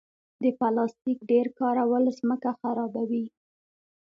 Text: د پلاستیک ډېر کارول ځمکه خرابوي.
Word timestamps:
د 0.43 0.45
پلاستیک 0.59 1.19
ډېر 1.31 1.45
کارول 1.59 2.03
ځمکه 2.19 2.49
خرابوي. 2.59 3.25